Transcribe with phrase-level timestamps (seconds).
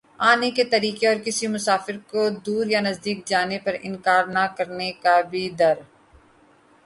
[0.27, 5.15] آنے کے طریقے اور کسی مسافر کودور یا نزدیک جانے پر انکار نہ کرنے کا
[5.31, 5.77] بھی در